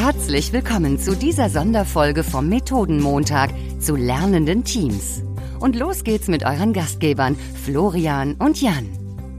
Herzlich 0.00 0.52
willkommen 0.52 1.00
zu 1.00 1.16
dieser 1.16 1.50
Sonderfolge 1.50 2.22
vom 2.22 2.48
Methodenmontag 2.48 3.50
zu 3.80 3.96
lernenden 3.96 4.62
Teams. 4.62 5.24
Und 5.58 5.74
los 5.74 6.04
geht's 6.04 6.28
mit 6.28 6.44
euren 6.44 6.72
Gastgebern 6.72 7.34
Florian 7.64 8.36
und 8.36 8.62
Jan. 8.62 8.88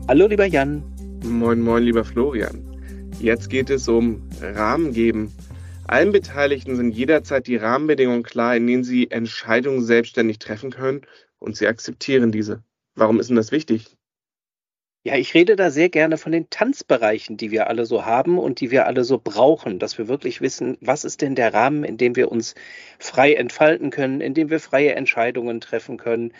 Hallo 0.10 0.28
lieber 0.28 0.46
Jan. 0.46 0.84
Moin, 1.24 1.62
moin, 1.62 1.84
lieber 1.84 2.04
Florian. 2.04 2.62
Jetzt 3.22 3.50
geht 3.50 3.70
es 3.70 3.88
um 3.88 4.22
Rahmen 4.42 4.92
geben. 4.92 5.32
Allen 5.88 6.12
Beteiligten 6.12 6.76
sind 6.76 6.92
jederzeit 6.92 7.48
die 7.48 7.56
Rahmenbedingungen 7.56 8.24
klar, 8.24 8.58
in 8.58 8.68
denen 8.68 8.84
sie 8.84 9.10
Entscheidungen 9.12 9.82
selbstständig 9.82 10.40
treffen 10.40 10.72
können 10.72 11.04
und 11.40 11.56
sie 11.56 11.68
akzeptieren 11.68 12.34
diese. 12.34 12.62
Warum 12.96 13.22
ist 13.22 13.30
denn 13.30 13.38
das 13.38 13.54
wichtig? 13.54 13.96
Ja, 15.06 15.16
ich 15.16 15.34
rede 15.34 15.56
da 15.56 15.72
sehr 15.72 15.88
gerne 15.88 16.18
von 16.18 16.34
den 16.34 16.50
Tanzbereichen, 16.50 17.38
die 17.38 17.52
wir 17.52 17.68
alle 17.68 17.86
so 17.86 18.06
haben 18.06 18.38
und 18.38 18.60
die 18.60 18.70
wir 18.70 18.86
alle 18.86 19.06
so 19.06 19.18
brauchen, 19.18 19.80
dass 19.80 19.98
wir 19.98 20.10
wirklich 20.10 20.42
wissen, 20.42 20.78
was 20.82 21.06
ist 21.06 21.22
denn 21.22 21.36
der 21.36 21.54
Rahmen, 21.54 21.86
in 21.86 21.96
dem 21.98 22.18
wir 22.18 22.30
uns 22.30 22.54
frei 23.00 23.34
entfalten 23.34 23.92
können, 23.92 24.20
in 24.20 24.34
dem 24.34 24.50
wir 24.50 24.60
freie 24.60 24.96
Entscheidungen 24.96 25.62
treffen 25.62 25.96
können 25.96 26.34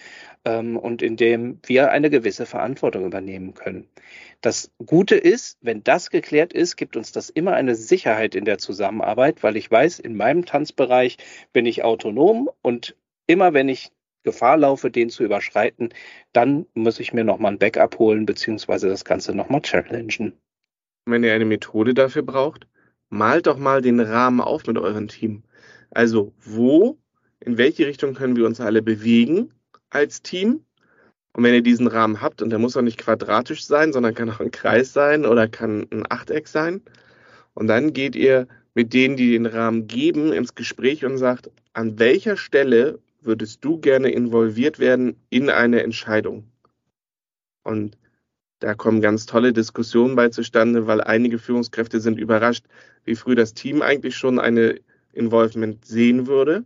ähm, 0.44 0.76
und 0.76 1.02
in 1.02 1.16
dem 1.16 1.60
wir 1.66 1.92
eine 1.92 2.10
gewisse 2.10 2.46
Verantwortung 2.46 3.06
übernehmen 3.06 3.54
können. 3.54 3.88
Das 4.42 4.72
Gute 4.86 5.16
ist, 5.16 5.58
wenn 5.62 5.82
das 5.84 6.10
geklärt 6.10 6.52
ist, 6.52 6.76
gibt 6.76 6.98
uns 6.98 7.14
das 7.14 7.30
immer 7.30 7.54
eine 7.54 7.76
Sicherheit 7.76 8.36
in 8.36 8.44
der 8.44 8.58
Zusammenarbeit, 8.58 9.42
weil 9.42 9.56
ich 9.56 9.72
weiß, 9.72 10.00
in 10.00 10.18
meinem 10.18 10.46
Tanzbereich 10.46 11.16
bin 11.54 11.66
ich 11.66 11.86
autonom 11.86 12.50
und 12.62 12.98
immer 13.26 13.54
wenn 13.54 13.70
ich 13.70 13.92
Gefahr 14.24 14.58
laufe, 14.58 14.92
den 14.92 15.10
zu 15.10 15.24
überschreiten, 15.24 15.90
dann 16.34 16.66
muss 16.74 17.00
ich 17.00 17.14
mir 17.14 17.24
nochmal 17.24 17.54
ein 17.54 17.60
Backup 17.60 17.98
holen, 18.00 18.26
beziehungsweise 18.26 18.90
das 18.90 19.06
Ganze 19.06 19.34
nochmal 19.34 19.62
challengen. 19.62 20.34
Wenn 21.06 21.24
ihr 21.24 21.34
eine 21.34 21.46
Methode 21.46 21.94
dafür 21.94 22.24
braucht, 22.24 22.68
malt 23.10 23.48
doch 23.48 23.58
mal 23.58 23.82
den 23.82 24.00
Rahmen 24.00 24.42
auf 24.42 24.68
mit 24.68 24.78
eurem 24.78 25.08
Team. 25.08 25.44
Also 25.92 26.34
wo, 26.40 26.98
in 27.40 27.58
welche 27.58 27.88
Richtung 27.88 28.14
können 28.14 28.36
wir 28.36 28.46
uns 28.46 28.60
alle 28.60 28.82
bewegen 28.82 29.54
als 29.90 30.22
Team? 30.22 30.64
Und 31.34 31.44
wenn 31.44 31.54
ihr 31.54 31.64
diesen 31.64 31.88
Rahmen 31.88 32.22
habt, 32.22 32.42
und 32.42 32.50
der 32.50 32.60
muss 32.60 32.76
auch 32.76 32.82
nicht 32.82 32.98
quadratisch 32.98 33.66
sein, 33.66 33.94
sondern 33.94 34.14
kann 34.14 34.30
auch 34.30 34.40
ein 34.40 34.52
Kreis 34.52 34.94
sein 34.94 35.26
oder 35.26 35.48
kann 35.48 35.88
ein 35.92 36.10
Achteck 36.10 36.48
sein, 36.48 36.82
und 37.54 37.68
dann 37.68 37.94
geht 37.94 38.16
ihr 38.16 38.48
mit 38.74 38.94
denen, 38.94 39.18
die 39.18 39.32
den 39.32 39.46
Rahmen 39.46 39.88
geben, 39.88 40.32
ins 40.32 40.56
Gespräch 40.56 41.04
und 41.06 41.18
sagt, 41.18 41.50
an 41.74 42.00
welcher 42.00 42.38
Stelle 42.38 43.00
würdest 43.30 43.64
du 43.64 43.80
gerne 43.80 44.10
involviert 44.10 44.80
werden 44.80 45.16
in 45.30 45.52
eine 45.52 45.84
Entscheidung? 45.84 46.52
Und 47.64 47.96
da 48.58 48.74
kommen 48.74 49.02
ganz 49.02 49.28
tolle 49.28 49.54
Diskussionen 49.54 50.16
bei 50.16 50.30
zustande, 50.30 50.88
weil 50.88 51.00
einige 51.00 51.38
Führungskräfte 51.38 52.00
sind 52.00 52.20
überrascht, 52.20 52.66
wie 53.06 53.16
früh 53.16 53.36
das 53.36 53.54
Team 53.54 53.84
eigentlich 53.84 54.18
schon 54.18 54.40
eine 54.40 54.80
Involvement 55.14 55.86
sehen 55.86 56.26
würde. 56.26 56.66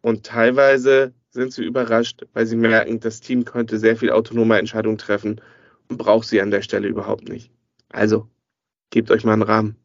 Und 0.00 0.24
teilweise 0.24 1.12
sind 1.30 1.52
sie 1.52 1.64
überrascht, 1.64 2.24
weil 2.32 2.46
sie 2.46 2.56
merken, 2.56 3.00
das 3.00 3.20
Team 3.20 3.44
könnte 3.44 3.78
sehr 3.78 3.96
viel 3.96 4.10
autonome 4.10 4.56
Entscheidungen 4.58 4.98
treffen 4.98 5.40
und 5.88 5.98
braucht 5.98 6.28
sie 6.28 6.40
an 6.40 6.52
der 6.52 6.62
Stelle 6.62 6.86
überhaupt 6.86 7.28
nicht. 7.28 7.50
Also, 7.88 8.28
gebt 8.90 9.10
euch 9.10 9.24
mal 9.24 9.32
einen 9.32 9.42
Rahmen. 9.42 9.76